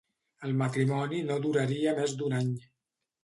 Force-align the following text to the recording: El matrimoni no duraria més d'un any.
El 0.47 0.53
matrimoni 0.61 1.19
no 1.27 1.37
duraria 1.45 1.95
més 1.99 2.15
d'un 2.21 2.35
any. 2.41 2.49